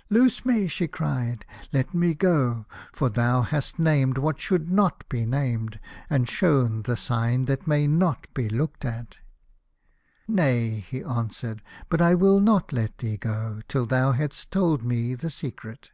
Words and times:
"Loose 0.10 0.44
me," 0.44 0.66
she 0.66 0.88
cried," 0.88 1.44
and 1.50 1.68
let 1.72 1.94
me 1.94 2.12
go. 2.12 2.66
For 2.92 3.08
thou 3.08 3.42
hast 3.42 3.78
named 3.78 4.18
what 4.18 4.40
should 4.40 4.68
not 4.68 5.08
be 5.08 5.24
named, 5.24 5.78
and 6.10 6.28
shown 6.28 6.82
the 6.82 6.96
sign 6.96 7.44
that 7.44 7.68
may 7.68 7.86
not 7.86 8.26
be 8.34 8.48
looked 8.48 8.84
at."" 8.84 9.18
Nay," 10.26 10.70
he 10.80 11.04
answered," 11.04 11.62
but 11.88 12.00
I 12.00 12.16
will 12.16 12.40
not 12.40 12.72
let 12.72 12.98
thee 12.98 13.16
go 13.16 13.60
till 13.68 13.86
thou 13.86 14.10
hast 14.10 14.50
told 14.50 14.82
me 14.82 15.14
the 15.14 15.30
secret." 15.30 15.90